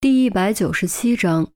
[0.00, 1.52] 第一百九十七章，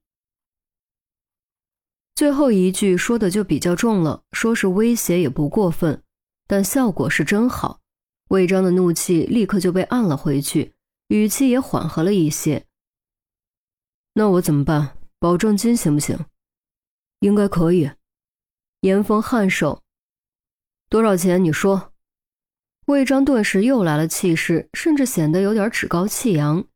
[2.13, 6.03] 最后一句说的就比较重了，说是威胁也不过分，
[6.45, 7.79] 但效果是真好。
[8.27, 10.73] 魏章的怒气立刻就被按了回去，
[11.07, 12.65] 语气也缓和了一些。
[14.15, 14.97] 那我怎么办？
[15.19, 16.19] 保证金行不行？
[17.21, 17.91] 应该可以。
[18.81, 19.81] 严峰颔首，
[20.89, 21.41] 多少钱？
[21.41, 21.93] 你说。
[22.87, 26.67] 魏章顿时又来了气势，甚至显得有点趾高气扬。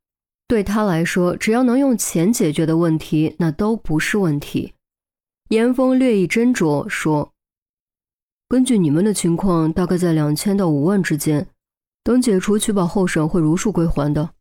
[0.48, 4.74] 对他来说，只要能用钱解决的问题，那都不是问题。
[5.50, 7.34] 严峰略一斟酌说
[8.48, 11.50] ：“根据你们的情况，大概在两千到五万之间。
[12.04, 14.34] 等解除取保候审，会如数归还的。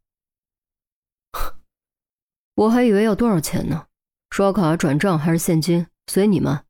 [2.54, 3.86] ”我还以为要多少钱呢？
[4.30, 5.86] 刷卡、转账还是现金？
[6.06, 6.64] 随你们。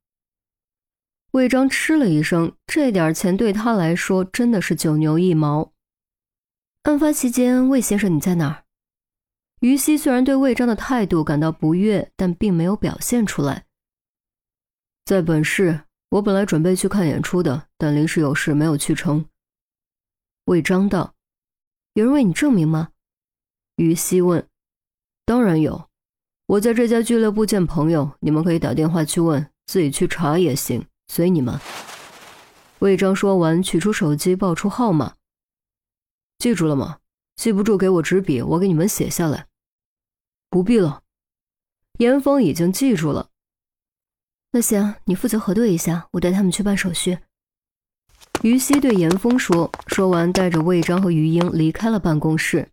[1.33, 5.73] 魏章嗤了一声，这点钱对他来说真的是九牛一毛。
[6.83, 8.66] 案发期间，魏先生你在哪儿？
[9.61, 13.65] 于西虽然对魏章的态度感到不悦，但并没有表现出来。
[15.05, 19.25] 在本市，我本来准备去看演出的，但临时有事没有去成。
[20.45, 21.15] 魏章道
[21.95, 22.91] ：“有人为你证明吗？”
[23.77, 24.47] 于西问
[25.25, 25.89] ：“当然有，
[26.47, 31.59] 我在这家俱乐部见朋友，你们可以打电话去问，自己去查也行，随你们。”
[32.81, 35.15] 魏章说完，取出手机报出号码
[36.39, 36.99] ：“记住了吗？”
[37.37, 39.47] 记不住，给我纸笔，我给你们写下来。
[40.49, 41.03] 不必了，
[41.99, 43.31] 严峰已经记住了。
[44.53, 47.19] 那行，你负责核对一下，我带他们去办手续。
[48.43, 52.71] 于西对严峰说，说完，带着魏章和于英离开了办公室。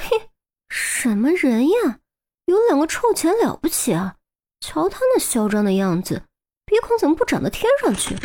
[0.00, 0.30] 嘿，
[0.68, 2.00] 什么人呀？
[2.44, 4.16] 有两个臭钱了不起啊？
[4.60, 6.22] 瞧他那嚣张的样子，
[6.64, 8.16] 鼻孔怎么不长到天上去？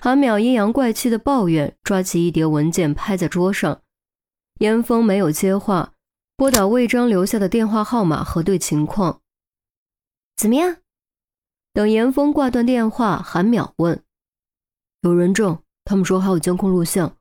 [0.00, 3.82] 韩淼阴阳怪气的抱怨，抓起一叠文件拍在桌上。
[4.58, 5.94] 严峰没有接话，
[6.36, 9.20] 拨打魏章留下的电话号码核对情况。
[10.36, 10.78] 怎么样？
[11.72, 14.02] 等严峰挂断电话，韩淼问
[15.02, 17.16] ：“有人证，他们说还有监控录像，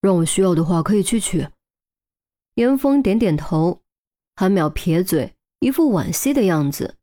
[0.00, 1.48] 让我需要的话可以去取。”
[2.54, 3.82] 严峰点点头。
[4.36, 6.96] 韩淼撇嘴，一副惋惜的样子：“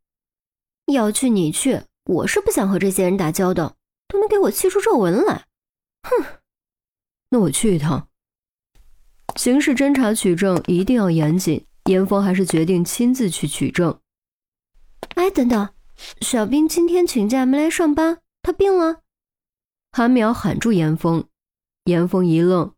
[0.93, 3.75] 要去你去，我是不想和这些人打交道，
[4.07, 5.47] 都能给我气出皱纹来。”
[6.07, 6.41] 哼，
[7.29, 8.07] 那我去一趟。
[9.35, 13.99] 刑事侦查取证一定要严谨，严峰还是决定亲自去取证。
[15.15, 15.69] 哎，等等，
[16.21, 19.01] 小兵今天请假没来上班，他病了。
[19.91, 21.25] 韩淼喊住严峰，
[21.85, 22.73] 严峰一愣：“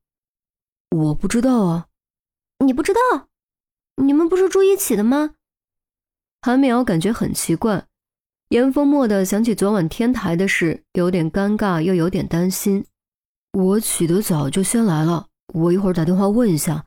[0.92, 1.88] 我不知道啊，
[2.60, 3.28] 你不知道？
[4.02, 5.36] 你们不是住一起的吗？”
[6.42, 7.88] 韩淼感觉很奇怪，
[8.50, 12.86] 严峰蓦地想起昨晚天台的事，有点尴尬，又有点担心。
[13.54, 15.28] 我起得早，就先来了。
[15.56, 16.86] 我一会儿打电话问一下。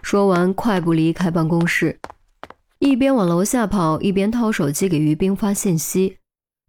[0.00, 1.98] 说完，快步离开办公室，
[2.78, 6.18] 一边往楼下跑，一边掏手机给于冰发信息。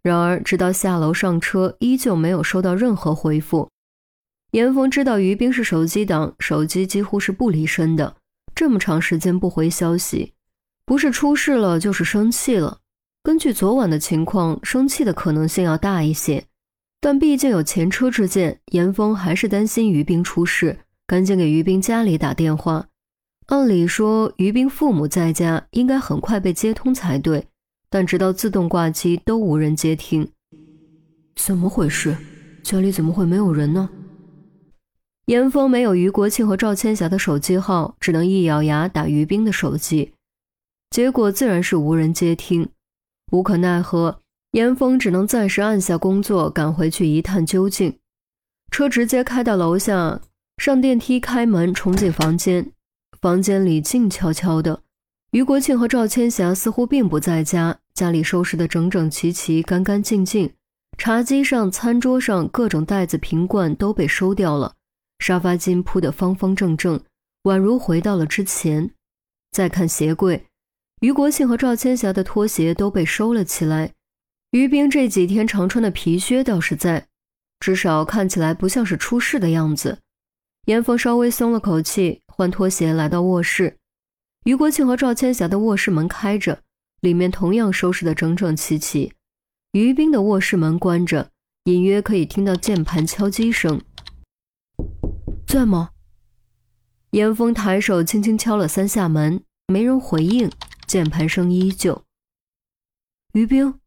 [0.02, 3.68] 然而，直到下楼上车，依旧没有收到任何回复。
[4.50, 8.16] 严峰知道于冰是手机党，手机几乎是不离身的，
[8.52, 10.34] 这么长时间不回消息，
[10.84, 12.78] 不是出事了，就是生气了。
[13.22, 16.46] 根据昨晚的情况，生气的可能性要大一些。
[17.00, 22.88] 但毕竟有前车之鉴，严峰还是担心于冰出事，赶紧给于冰家里打电话。
[23.46, 27.48] 按理说，于冰父母在家，应该很快被接通才对，
[27.88, 30.30] 但直到自动挂机都无人接听。
[31.36, 32.16] 怎么回事？
[32.62, 33.88] 家里怎么会没有人呢？
[35.24, 40.12] 严峰没有于国庆和赵千霞的手机号，只能一咬牙打于冰的手机，
[40.90, 42.68] 结果自然是无人接听。
[43.32, 44.19] 无可奈何。
[44.52, 47.98] 严峰只能暂时按下工作，赶回去一探究竟。
[48.70, 50.20] 车直接开到楼下，
[50.58, 52.72] 上电梯，开门，冲进房间。
[53.20, 54.82] 房间里静悄悄的，
[55.32, 57.78] 于国庆和赵千霞似乎并不在家。
[57.94, 60.52] 家里收拾得整整齐齐，干干净净。
[60.96, 64.74] 茶几上、餐桌上各种袋子、瓶罐都被收掉了，
[65.18, 67.00] 沙发巾铺得方方正正，
[67.42, 68.90] 宛如回到了之前。
[69.52, 70.46] 再看鞋柜，
[71.00, 73.92] 于国庆和赵千霞的拖鞋都被收了起来。
[74.50, 77.06] 于冰这几天常穿的皮靴倒是在，
[77.60, 79.98] 至少看起来不像是出事的样子。
[80.66, 83.76] 严峰稍微松了口气，换拖鞋来到卧室。
[84.44, 86.62] 于国庆和赵千霞的卧室门开着，
[87.00, 89.12] 里面同样收拾得整整齐齐。
[89.72, 91.30] 于冰的卧室门关着，
[91.64, 93.80] 隐约可以听到键盘敲击声。
[95.46, 95.90] 在吗？
[97.12, 100.50] 严峰抬手轻轻敲了三下门，没人回应，
[100.88, 102.02] 键盘声依旧。
[103.34, 103.78] 于冰。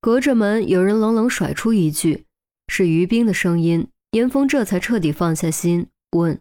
[0.00, 2.26] 隔着门，有人冷冷甩出一句
[2.68, 5.86] ：“是于冰的声音。”严峰这才彻底放下心，
[6.16, 6.40] 问：“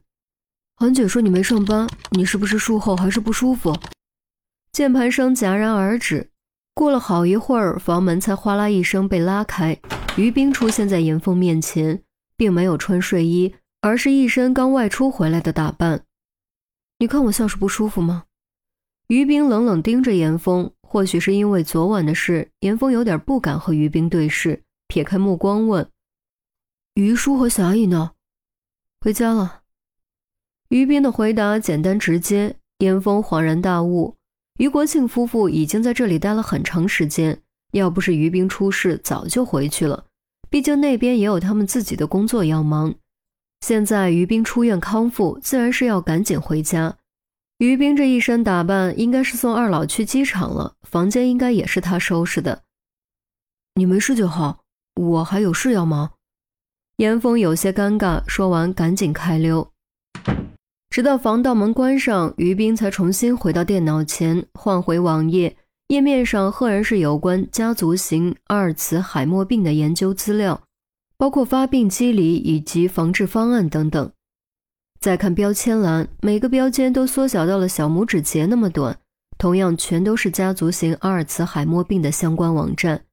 [0.75, 3.77] 韩姐说你没上班，你是不是术后还是不舒服？”
[4.73, 6.31] 键盘声戛然而止。
[6.73, 9.79] 过了好一会儿，房门才哗啦一声被拉开，
[10.15, 12.01] 于冰出现在严峰面前，
[12.37, 16.05] 并没有穿睡衣，而是一身刚外出回来的打扮。
[16.99, 18.23] 你看我像是不舒服吗？
[19.09, 25.89] 于冰冷冷盯着严峰，或许是因为昨晚的事，严峰有点不敢和于冰对视，撇开目光问
[26.93, 28.11] ：“于叔和侠义呢？”
[29.01, 29.61] 回家了。
[30.67, 34.15] 于冰的回答简单直接，严峰恍然大悟：
[34.59, 37.41] 于国庆夫妇已经在这里待了很长时间，
[37.71, 40.05] 要不是于冰出事，早就回去了。
[40.51, 42.93] 毕竟那边也有他们自己的工作要忙。
[43.61, 46.98] 现在于冰出院康复，自然是要赶紧回家。
[47.59, 52.63] 于冰这一身打扮，应该是送二老去机场了，房间应该也是他收拾的。
[53.75, 54.61] 你没事就好，
[54.95, 56.11] 我还有事要忙。
[56.97, 59.69] 严峰有些尴尬，说完赶紧开溜。
[60.89, 65.57] 直到防盗门关上，于冰才重新回到电脑前，换回网页，
[65.89, 70.63] 页面上赫然是有关家族型阿尔茨海默病的研究资料，
[71.17, 74.09] 包括发病机理以及防治方案等等。
[74.99, 78.99] 再看标签栏，每个标签都缩小到了小拇指节那么短，
[79.37, 83.05] 同样全都是家族型阿尔茨海默病的相关网站。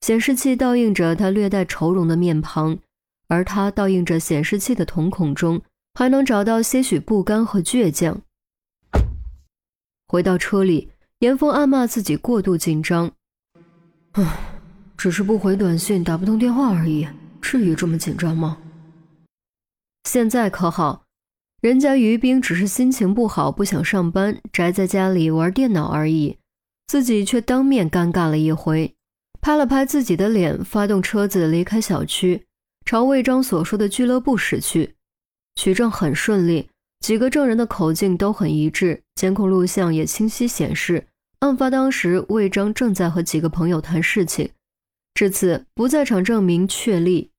[0.00, 2.78] 显示器倒映着他略带愁容的面庞，
[3.26, 5.60] 而他倒映着显示器的瞳孔中
[5.94, 8.20] 还能找到些许不甘和倔强。
[10.06, 13.10] 回到车里，严峰暗骂自己过度紧张。
[14.12, 14.38] 唉，
[14.96, 17.08] 只是不回短信、打不通电话而已，
[17.42, 18.58] 至于这么紧张吗？
[20.04, 21.07] 现在可好。
[21.60, 26.38] 人家于冰只是心情不好，不想上班，宅在家里玩电脑而已，
[26.86, 28.94] 自己却当面尴尬了一回，
[29.40, 32.46] 拍了拍自己的脸，发动车子离开小区，
[32.84, 34.94] 朝魏章所说的俱乐部驶去。
[35.56, 36.68] 取证很顺利，
[37.00, 41.08] 几个证人的口径都很一致，监控录像也清晰显示，
[41.40, 44.48] 案发当时魏章正在和几个朋友谈事情。
[45.12, 47.32] 至此，不在场证明确立。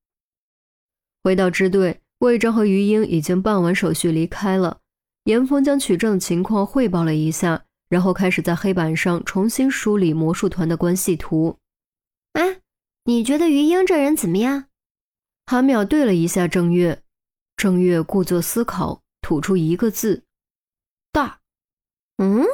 [1.24, 2.02] 回到支队。
[2.20, 4.80] 魏征和于英已经办完手续离开了，
[5.24, 11.58] 严峰将取证情况汇报了一下，然后开始在黑板上重新梳理魔术团的关系图。
[12.34, 12.60] 哎，
[13.06, 14.66] 你觉得于英这人怎么样？
[15.46, 17.02] 韩淼对了一下郑月，
[17.56, 20.24] 郑月故作思考，吐出一个字：
[21.12, 21.40] 大。
[22.18, 22.46] 嗯，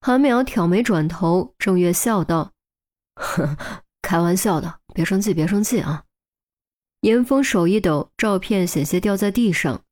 [0.00, 2.52] 韩淼挑眉转头，郑月笑道
[3.14, 3.56] ：“呵，
[4.00, 6.04] 开玩笑的，别生气，别生气啊。”
[7.02, 9.82] 严峰手一抖，照片险些掉在地上。